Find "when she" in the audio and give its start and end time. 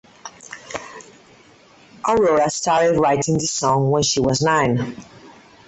3.91-4.19